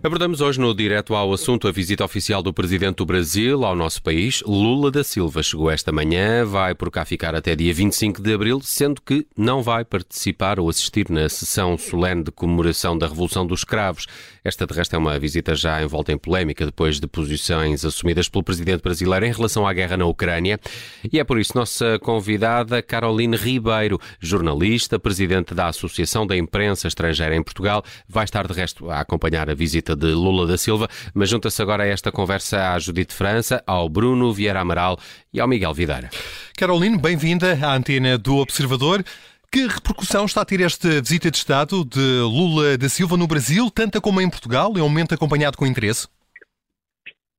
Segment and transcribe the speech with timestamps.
[0.00, 4.00] Abordamos hoje no Direto ao Assunto a visita oficial do Presidente do Brasil ao nosso
[4.00, 4.44] país.
[4.46, 8.60] Lula da Silva chegou esta manhã, vai por cá ficar até dia 25 de abril,
[8.62, 13.60] sendo que não vai participar ou assistir na sessão solene de comemoração da Revolução dos
[13.60, 14.06] Escravos.
[14.44, 18.44] Esta, de resto, é uma visita já envolta em polémica depois de posições assumidas pelo
[18.44, 20.60] Presidente brasileiro em relação à guerra na Ucrânia.
[21.12, 27.34] E é por isso nossa convidada, Caroline Ribeiro, jornalista, Presidente da Associação da Imprensa Estrangeira
[27.34, 31.28] em Portugal, vai estar, de resto, a acompanhar a visita de Lula da Silva, mas
[31.28, 34.98] junta-se agora a esta conversa à Judite França, ao Bruno Vieira Amaral
[35.32, 36.10] e ao Miguel Videira.
[36.56, 39.04] Caroline, bem-vinda à antena do Observador.
[39.50, 43.70] Que repercussão está a ter esta visita de Estado de Lula da Silva no Brasil,
[43.70, 44.74] tanta como em Portugal?
[44.76, 46.06] É um momento acompanhado com interesse?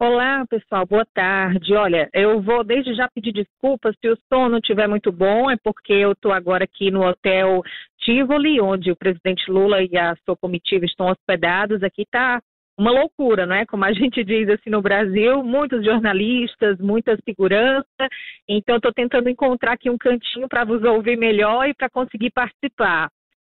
[0.02, 1.76] Olá, pessoal, boa tarde.
[1.76, 5.58] Olha, eu vou desde já pedir desculpas se o som não estiver muito bom, é
[5.61, 7.61] porque eu estou agora aqui no Hotel
[7.97, 11.83] Tivoli, onde o presidente Lula e a sua comitiva estão hospedados.
[11.83, 12.41] Aqui está
[12.78, 13.66] uma loucura, não é?
[13.66, 18.08] Como a gente diz assim no Brasil, muitos jornalistas, muita segurança.
[18.47, 23.09] Então, estou tentando encontrar aqui um cantinho para vos ouvir melhor e para conseguir participar.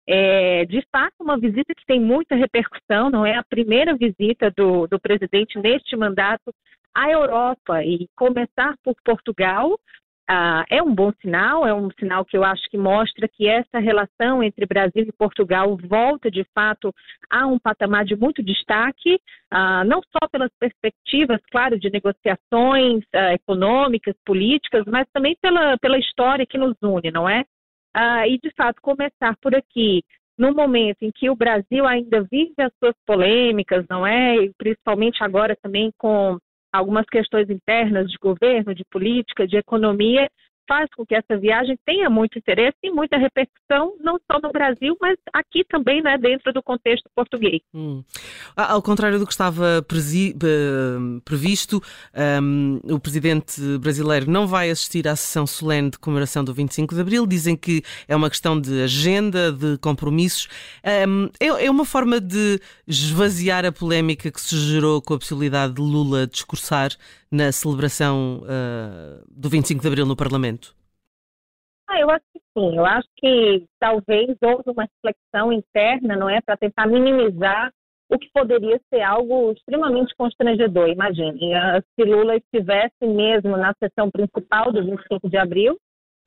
[0.07, 4.87] É, de fato, uma visita que tem muita repercussão, não é a primeira visita do,
[4.87, 6.53] do presidente neste mandato
[6.95, 9.79] à Europa e começar por Portugal
[10.27, 13.79] ah, é um bom sinal, é um sinal que eu acho que mostra que essa
[13.79, 16.95] relação entre Brasil e Portugal volta de fato
[17.29, 23.35] a um patamar de muito destaque, ah, não só pelas perspectivas, claro, de negociações ah,
[23.35, 27.45] econômicas, políticas, mas também pela, pela história que nos une, não é?
[27.95, 30.03] Ah, e de fato começar por aqui,
[30.37, 34.36] no momento em que o Brasil ainda vive as suas polêmicas, não é?
[34.36, 36.36] E principalmente agora também com
[36.73, 40.28] algumas questões internas de governo, de política, de economia,
[40.69, 44.97] faz com que essa viagem tenha muito interesse e muita repercussão, não só no Brasil,
[45.01, 47.61] mas aqui também, né, dentro do contexto português.
[47.75, 48.02] Hum.
[48.57, 49.85] Ao contrário do que estava
[51.25, 51.83] previsto,
[52.42, 57.01] um, o presidente brasileiro não vai assistir à sessão solene de comemoração do 25 de
[57.01, 57.27] Abril.
[57.27, 60.48] Dizem que é uma questão de agenda, de compromissos.
[61.08, 65.75] Um, é, é uma forma de esvaziar a polémica que se gerou com a possibilidade
[65.75, 66.91] de Lula discursar
[67.35, 70.54] na celebração uh, do 25 de Abril no Parlamento?
[71.95, 72.77] Ah, eu acho que sim.
[72.77, 77.71] Eu acho que talvez houve uma reflexão interna, não é, para tentar minimizar
[78.11, 80.89] o que poderia ser algo extremamente constrangedor.
[80.89, 85.79] Imagine, ah, se Lula estivesse mesmo na sessão principal do 25 de abril,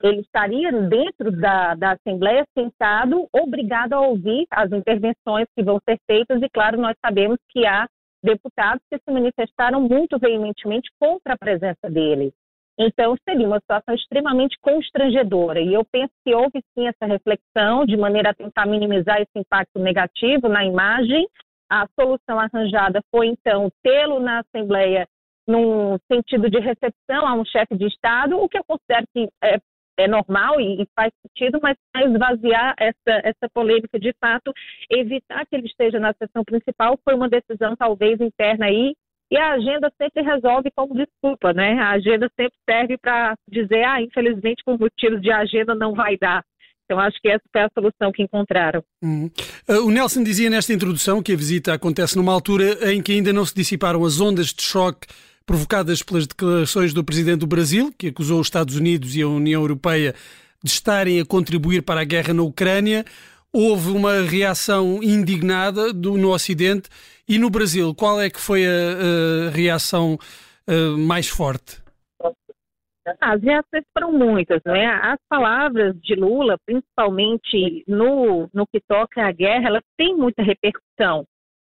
[0.02, 5.98] ele estaria dentro da, da Assembleia sentado, obrigado a ouvir as intervenções que vão ser
[6.06, 7.86] feitas, e claro, nós sabemos que há
[8.22, 12.32] deputados que se manifestaram muito veementemente contra a presença dele.
[12.78, 15.60] Então, seria uma situação extremamente constrangedora.
[15.60, 19.80] E eu penso que houve sim essa reflexão de maneira a tentar minimizar esse impacto
[19.80, 21.26] negativo na imagem.
[21.68, 25.06] A solução arranjada foi, então, tê-lo na Assembleia
[25.46, 29.58] num sentido de recepção a um chefe de Estado, o que eu considero que é
[29.98, 34.52] é normal e, e faz sentido, mas esvaziar essa, essa polêmica de fato,
[34.88, 38.94] evitar que ele esteja na sessão principal foi uma decisão talvez interna aí
[39.30, 41.78] e a agenda sempre resolve como desculpa, né?
[41.78, 46.42] A agenda sempre serve para dizer, ah, infelizmente por motivos de agenda não vai dar.
[46.84, 48.82] Então acho que essa foi a solução que encontraram.
[49.04, 53.30] Uh, o Nelson dizia nesta introdução que a visita acontece numa altura em que ainda
[53.30, 55.06] não se dissiparam as ondas de choque
[55.44, 59.60] provocadas pelas declarações do presidente do Brasil, que acusou os Estados Unidos e a União
[59.60, 60.14] Europeia
[60.62, 63.04] de estarem a contribuir para a guerra na Ucrânia.
[63.52, 66.88] Houve uma reação indignada do, no Ocidente
[67.28, 67.94] e no Brasil.
[67.94, 70.16] Qual é que foi a, a reação
[70.66, 71.82] a, mais forte?
[73.20, 74.86] As reações foram muitas, né?
[74.86, 81.24] As palavras de Lula, principalmente no, no que toca à guerra, elas têm muita repercussão.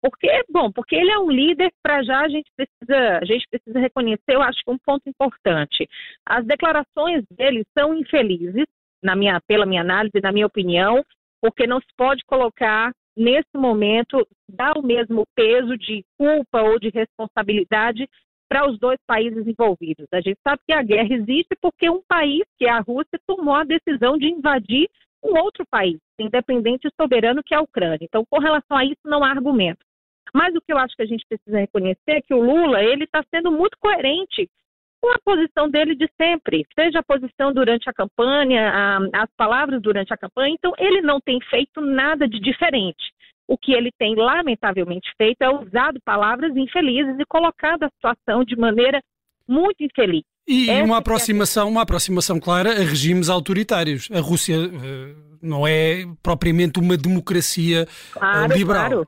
[0.01, 3.79] Porque, bom, porque ele é um líder, para já a gente precisa, a gente precisa
[3.79, 5.87] reconhecer, eu acho que um ponto importante.
[6.27, 8.65] As declarações dele são infelizes,
[9.01, 11.03] na minha, pela minha análise, na minha opinião,
[11.41, 16.89] porque não se pode colocar nesse momento dar o mesmo peso de culpa ou de
[16.89, 18.07] responsabilidade
[18.49, 20.07] para os dois países envolvidos.
[20.13, 23.55] A gente sabe que a guerra existe porque um país, que é a Rússia, tomou
[23.55, 24.89] a decisão de invadir
[25.23, 27.99] um outro país, independente e soberano, que é a Ucrânia.
[28.03, 29.83] Então, com relação a isso, não há argumento.
[30.33, 33.05] Mas o que eu acho que a gente precisa reconhecer é que o Lula ele
[33.05, 34.49] está sendo muito coerente
[35.03, 39.81] com a posição dele de sempre, seja a posição durante a campanha, a, as palavras
[39.81, 40.55] durante a campanha.
[40.57, 43.11] Então, ele não tem feito nada de diferente.
[43.45, 48.55] O que ele tem, lamentavelmente, feito é usado palavras infelizes e colocado a situação de
[48.55, 49.01] maneira
[49.45, 50.23] muito infeliz.
[50.47, 54.09] E Essa uma é aproximação, é uma aproximação clara a regimes autoritários.
[54.09, 58.89] A Rússia uh, não é propriamente uma democracia claro, liberal.
[58.89, 59.07] Claro.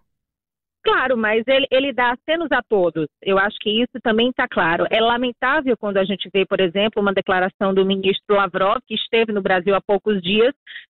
[0.86, 3.08] Claro, mas ele, ele dá acenos a todos.
[3.20, 4.86] Eu acho que isso também está claro.
[4.92, 9.34] É lamentável quando a gente vê, por exemplo, uma declaração do ministro Lavrov, que esteve
[9.34, 10.54] no Brasil há poucos dias,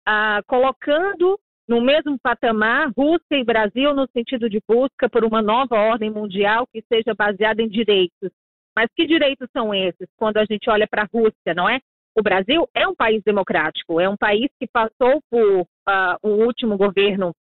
[0.08, 5.76] ah, colocando no mesmo patamar Rússia e Brasil no sentido de busca por uma nova
[5.76, 8.30] ordem mundial que seja baseada em direitos.
[8.76, 11.80] Mas que direitos são esses quando a gente olha para a Rússia, não é?
[12.16, 15.66] O Brasil é um país democrático, é um país que passou por uh,
[16.24, 17.34] um último governo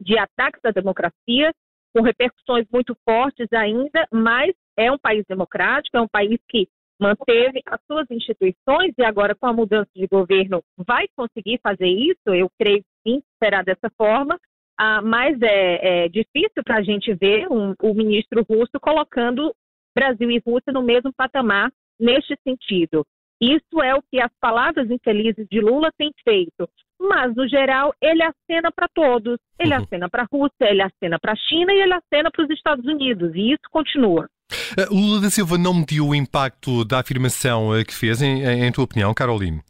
[0.00, 1.52] de ataques à democracia,
[1.96, 6.68] com repercussões muito fortes ainda, mas é um país democrático, é um país que
[7.00, 12.34] manteve as suas instituições e agora com a mudança de governo vai conseguir fazer isso,
[12.34, 14.38] eu creio sim, será dessa forma,
[14.78, 19.54] ah, mas é, é difícil para a gente ver um, o ministro russo colocando
[19.94, 23.06] Brasil e Rússia no mesmo patamar neste sentido.
[23.40, 26.68] Isso é o que as palavras infelizes de Lula têm feito.
[26.98, 29.38] Mas, no geral, ele acena para todos.
[29.58, 29.82] Ele uhum.
[29.82, 32.86] acena para a Rússia, ele acena para a China e ele acena para os Estados
[32.86, 33.34] Unidos.
[33.34, 34.28] E isso continua.
[34.78, 38.72] Uh, Lula da Silva não mediu o impacto da afirmação uh, que fez, em, em
[38.72, 39.60] tua opinião, Caroline?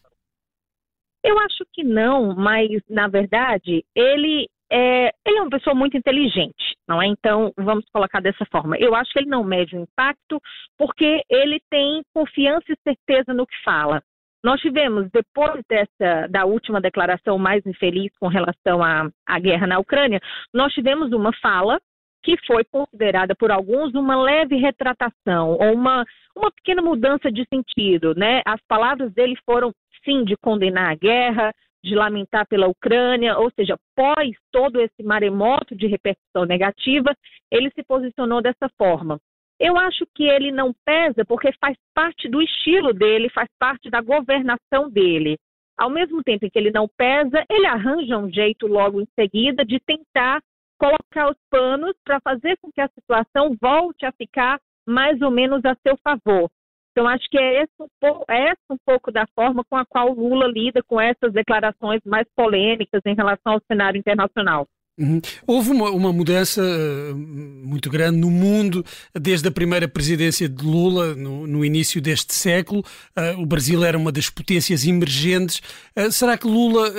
[1.24, 6.65] Eu acho que não, mas, na verdade, ele é, ele é uma pessoa muito inteligente,
[6.88, 7.06] não é?
[7.06, 8.76] Então, vamos colocar dessa forma.
[8.78, 10.40] Eu acho que ele não mede o impacto
[10.78, 14.02] porque ele tem confiança e certeza no que fala.
[14.44, 19.78] Nós tivemos, depois dessa, da última declaração mais infeliz com relação à, à guerra na
[19.78, 20.20] Ucrânia,
[20.54, 21.80] nós tivemos uma fala
[22.22, 26.04] que foi considerada por alguns uma leve retratação ou uma,
[26.36, 28.42] uma pequena mudança de sentido, né?
[28.44, 29.72] As palavras dele foram,
[30.04, 31.52] sim, de condenar a guerra,
[31.86, 37.16] de lamentar pela Ucrânia, ou seja, pós todo esse maremoto de repercussão negativa,
[37.50, 39.20] ele se posicionou dessa forma.
[39.58, 44.00] Eu acho que ele não pesa porque faz parte do estilo dele, faz parte da
[44.00, 45.38] governação dele.
[45.78, 49.64] Ao mesmo tempo em que ele não pesa, ele arranja um jeito logo em seguida
[49.64, 50.40] de tentar
[50.78, 55.64] colocar os panos para fazer com que a situação volte a ficar mais ou menos
[55.64, 56.50] a seu favor.
[56.96, 60.14] Então, acho que é essa, um pouco, é um pouco da forma com a qual
[60.14, 64.66] Lula lida com essas declarações mais polêmicas em relação ao cenário internacional.
[64.98, 65.20] Uhum.
[65.46, 68.82] Houve uma, uma mudança uh, muito grande no mundo
[69.14, 72.82] desde a primeira presidência de Lula, no, no início deste século.
[73.14, 75.60] Uh, o Brasil era uma das potências emergentes.
[75.94, 76.90] Uh, será que Lula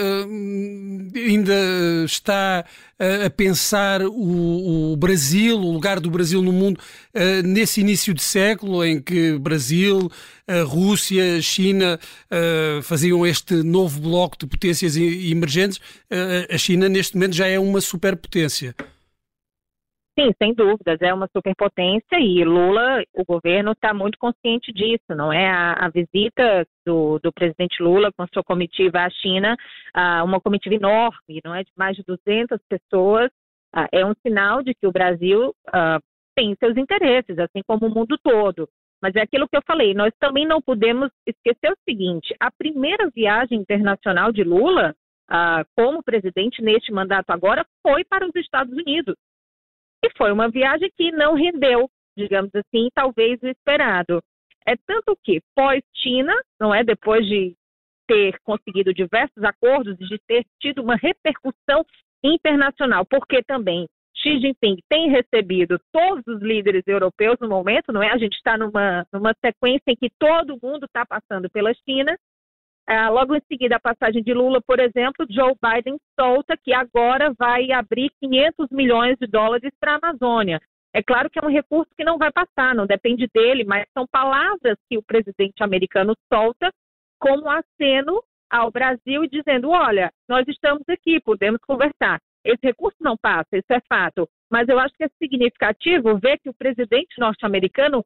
[1.15, 1.55] ainda
[2.05, 2.65] está
[3.25, 6.79] a pensar o, o, Brasil, o lugar do Brasil no mundo,
[7.43, 10.11] nesse início de século em que Brasil,
[10.65, 12.00] Rússia, China
[12.81, 15.79] faziam este novo bloco de potências emergentes?
[16.50, 18.74] a China, neste momento, já é uma superpotência.
[20.19, 25.31] Sim, sem dúvidas, é uma superpotência e Lula, o governo está muito consciente disso, não
[25.31, 25.48] é?
[25.48, 29.56] A, a visita do, do, presidente Lula com sua comitiva à China,
[30.25, 31.63] uma comitiva enorme, não é?
[31.63, 33.30] De mais de 200 pessoas,
[33.92, 36.01] é um sinal de que o Brasil uh,
[36.36, 38.68] tem seus interesses, assim como o mundo todo.
[39.00, 43.07] Mas é aquilo que eu falei, nós também não podemos esquecer o seguinte: a primeira
[43.10, 44.95] viagem internacional de Lula
[45.29, 49.15] ah, como presidente neste mandato agora foi para os Estados Unidos.
[50.03, 54.21] E foi uma viagem que não rendeu, digamos assim, talvez o esperado.
[54.65, 57.55] É tanto que pós-China, não é, depois de
[58.07, 61.86] ter conseguido diversos acordos e de ter tido uma repercussão
[62.24, 68.12] internacional, porque também Xi Jinping tem recebido todos os líderes europeus no momento, não é?
[68.12, 72.17] A gente está numa, numa sequência em que todo mundo está passando pela China
[72.89, 77.34] Uh, logo em seguida, a passagem de Lula, por exemplo, Joe Biden solta que agora
[77.38, 80.62] vai abrir 500 milhões de dólares para a Amazônia.
[80.94, 84.08] É claro que é um recurso que não vai passar, não depende dele, mas são
[84.10, 86.72] palavras que o presidente americano solta
[87.20, 92.20] como aceno ao Brasil e dizendo: olha, nós estamos aqui, podemos conversar.
[92.44, 94.27] Esse recurso não passa, isso é fato.
[94.50, 98.03] Mas eu acho que é significativo ver que o presidente norte-americano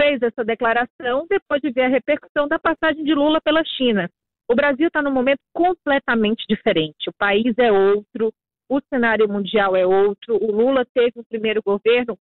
[0.00, 4.10] fez essa declaração depois de ver a repercussão da passagem de Lula pela China.
[4.50, 7.10] O Brasil está num momento completamente diferente.
[7.10, 8.32] O país é outro,
[8.68, 10.42] o cenário mundial é outro.
[10.42, 12.18] O Lula teve o primeiro governo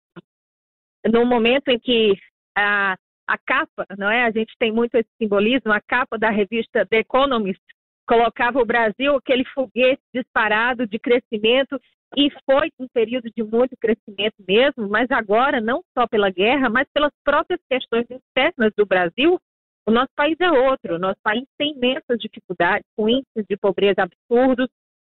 [1.07, 2.19] no momento em que
[2.57, 2.97] a,
[3.29, 4.25] a capa, não é?
[4.25, 5.73] A gente tem muito esse simbolismo.
[5.73, 7.63] A capa da revista The Economist
[8.07, 11.81] colocava o Brasil aquele foguete disparado de crescimento
[12.17, 16.89] e foi um período de muito crescimento mesmo, mas agora, não só pela guerra, mas
[16.93, 19.39] pelas próprias questões externas do Brasil,
[19.87, 20.97] o nosso país é outro.
[20.97, 24.69] O nosso país tem imensas dificuldades, com índices de pobreza absurdos,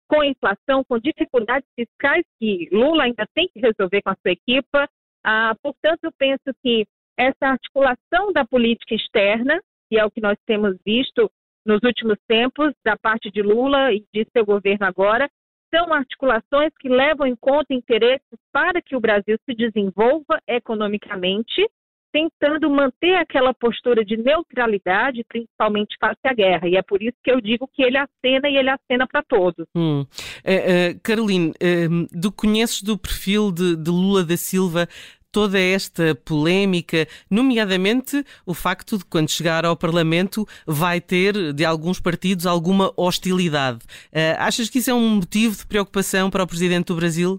[0.09, 4.89] com inflação, com dificuldades fiscais que Lula ainda tem que resolver com a sua equipa.
[5.25, 6.87] Ah, portanto, eu penso que
[7.19, 11.31] essa articulação da política externa, que é o que nós temos visto
[11.65, 15.29] nos últimos tempos, da parte de Lula e de seu governo agora,
[15.77, 21.69] são articulações que levam em conta interesses para que o Brasil se desenvolva economicamente,
[22.11, 26.67] tentando manter aquela postura de neutralidade, principalmente face à guerra.
[26.67, 29.67] E é por isso que eu digo que ele acena e ele acena para todos.
[29.77, 30.01] Hum.
[30.01, 34.89] Uh, uh, Caroline, uh, do conheces do perfil de, de Lula da Silva
[35.37, 42.01] toda esta polémica, nomeadamente o facto de quando chegar ao Parlamento vai ter de alguns
[42.01, 43.81] partidos alguma hostilidade.
[44.15, 47.39] Uh, achas que isso é um motivo de preocupação para o Presidente do Brasil?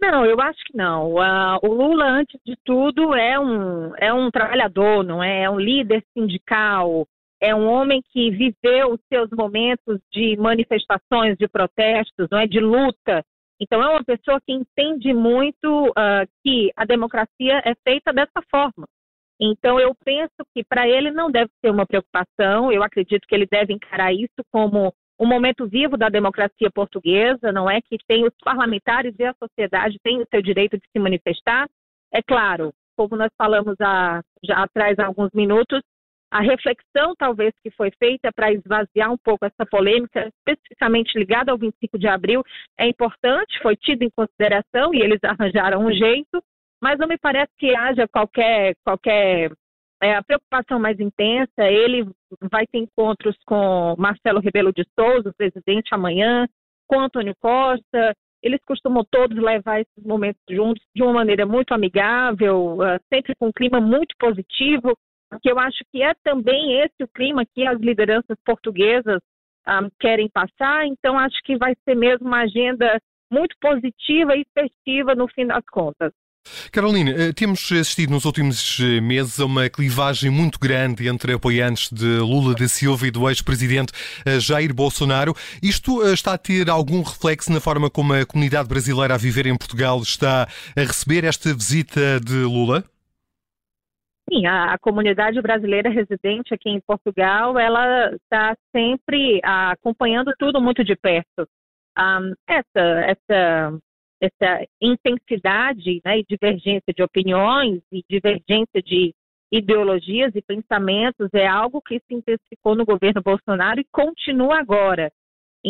[0.00, 1.12] Não, eu acho que não.
[1.12, 5.44] Uh, o Lula, antes de tudo, é um, é um trabalhador, não é?
[5.44, 7.06] É um líder sindical,
[7.40, 12.48] é um homem que viveu os seus momentos de manifestações, de protestos, não é?
[12.48, 13.24] De luta
[13.60, 18.86] então, é uma pessoa que entende muito uh, que a democracia é feita dessa forma.
[19.40, 23.46] Então, eu penso que para ele não deve ser uma preocupação, eu acredito que ele
[23.50, 27.80] deve encarar isso como um momento vivo da democracia portuguesa, não é?
[27.80, 31.68] Que tem os parlamentares e a sociedade têm o seu direito de se manifestar.
[32.12, 35.80] É claro, como nós falamos há, já atrás há alguns minutos,
[36.30, 41.58] a reflexão, talvez, que foi feita para esvaziar um pouco essa polêmica, especificamente ligada ao
[41.58, 42.42] 25 de abril,
[42.78, 46.42] é importante, foi tido em consideração e eles arranjaram um jeito,
[46.82, 49.50] mas não me parece que haja qualquer, qualquer
[50.02, 51.64] é, preocupação mais intensa.
[51.64, 52.06] Ele
[52.50, 56.46] vai ter encontros com Marcelo Rebelo de Souza, o presidente, amanhã,
[56.86, 58.14] com Antônio Costa.
[58.42, 63.48] Eles costumam todos levar esses momentos juntos de uma maneira muito amigável, uh, sempre com
[63.48, 64.96] um clima muito positivo
[65.42, 69.20] que eu acho que é também esse o clima que as lideranças portuguesas
[69.66, 72.98] um, ah, querem passar, então acho que vai ser mesmo uma agenda
[73.30, 76.12] muito positiva e festiva no fim das contas.
[76.72, 81.90] Carolina, eh, temos assistido nos últimos eh, meses a uma clivagem muito grande entre apoiantes
[81.92, 83.92] de Lula da Silva e do ex-presidente
[84.24, 85.34] eh, Jair Bolsonaro.
[85.62, 89.56] Isto está a ter algum reflexo na forma como a comunidade brasileira a viver em
[89.56, 92.84] Portugal está a receber esta visita de Lula?
[94.30, 100.60] Sim, a, a, comunidade brasileira residente aqui em Portugal, ela está sempre ah, acompanhando tudo
[100.60, 101.48] muito de perto.
[101.98, 103.78] Um, essa, essa,
[104.20, 109.14] essa intensidade né, e divergência de opiniões e divergência de
[109.50, 115.10] ideologias e pensamentos é algo que se intensificou no governo Bolsonaro e continua agora.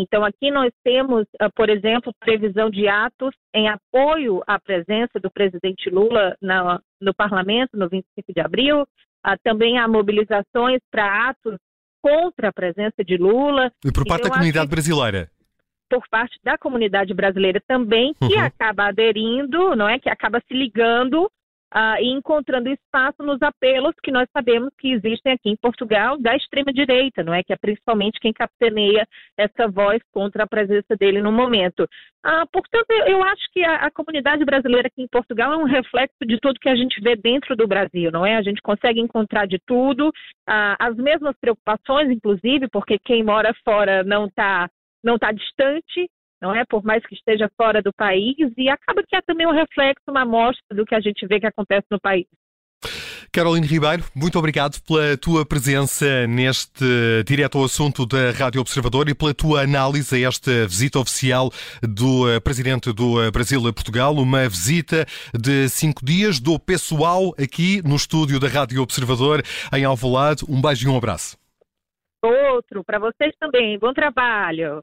[0.00, 5.30] Então, aqui nós temos, ah, por exemplo, previsão de atos em apoio à presença do
[5.30, 6.36] presidente Lula
[7.00, 8.86] no parlamento no 25 de abril.
[9.24, 11.58] Ah, também há mobilizações para atos
[12.00, 13.72] contra a presença de Lula.
[13.84, 15.30] E por parte então, da comunidade brasileira?
[15.90, 18.40] Por parte da comunidade brasileira também, que uhum.
[18.40, 19.98] acaba aderindo, não é?
[19.98, 21.28] Que acaba se ligando
[21.74, 26.34] uh, e encontrando espaço nos apelos que nós sabemos que existem aqui em Portugal da
[26.36, 27.42] extrema-direita, não é?
[27.42, 29.06] Que é principalmente quem capitaneia
[29.36, 31.84] essa voz contra a presença dele no momento.
[32.24, 36.18] Uh, portanto, eu acho que a, a, comunidade brasileira aqui em Portugal é um reflexo
[36.26, 38.36] de tudo que a gente vê dentro do Brasil, não é?
[38.36, 44.02] A gente consegue encontrar de tudo, uh, as mesmas preocupações, inclusive, porque quem mora fora
[44.02, 44.68] não está
[45.02, 46.10] não está distante,
[46.40, 46.64] não é?
[46.64, 50.22] Por mais que esteja fora do país, e acaba que é também um reflexo, uma
[50.22, 52.26] amostra do que a gente vê que acontece no país.
[53.32, 56.84] Caroline Ribeiro, muito obrigado pela tua presença neste
[57.26, 61.50] direto ao assunto da Rádio Observador e pela tua análise a esta visita oficial
[61.82, 65.04] do eh, Presidente do eh, Brasil a Portugal, uma visita
[65.38, 69.42] de cinco dias do pessoal aqui no estúdio da Rádio Observador
[69.74, 70.44] em Alvalade.
[70.48, 71.36] Um beijo e um abraço.
[72.22, 73.78] Outro para vocês também.
[73.78, 74.82] Bom trabalho.